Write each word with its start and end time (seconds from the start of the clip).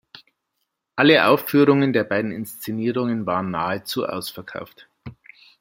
Alle 0.95 1.27
Aufführungen 1.27 1.93
der 1.93 2.03
beiden 2.03 2.31
Inszenierungen 2.31 3.27
waren 3.27 3.51
nahezu 3.51 4.03
ausverkauft. 4.07 4.89